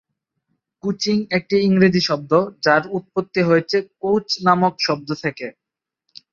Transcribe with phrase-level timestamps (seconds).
[0.83, 2.31] Coaching একটি ইংরেজি শব্দ,
[2.63, 5.47] যার উৎপত্তি হয়েছে "কোচ" নামক শব্দ থেকে।